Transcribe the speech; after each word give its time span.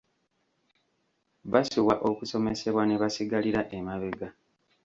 Basubwa 1.51 1.95
okusomesebwa 2.09 2.83
ne 2.85 2.95
basigalira 3.01 3.61
emabega. 3.77 4.27